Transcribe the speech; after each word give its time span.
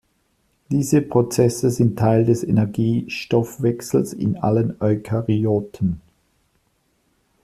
Diese 0.71 1.01
Prozesse 1.03 1.69
sind 1.69 1.99
Teil 1.99 2.25
des 2.25 2.43
Energiestoffwechsels 2.43 4.13
in 4.13 4.35
allen 4.35 4.75
Eukaryoten. 4.81 6.01